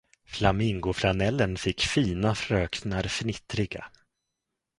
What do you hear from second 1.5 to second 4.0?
fick fina fröknar fnittriga.